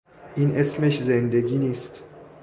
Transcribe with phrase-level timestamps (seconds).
[0.35, 2.03] این اسمش زندگی نیست.